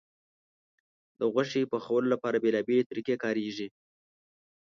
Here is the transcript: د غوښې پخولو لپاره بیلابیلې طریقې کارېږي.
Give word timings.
د 1.19 1.21
غوښې 1.33 1.63
پخولو 1.71 2.07
لپاره 2.13 2.41
بیلابیلې 2.43 2.87
طریقې 2.89 3.15
کارېږي. 3.23 3.67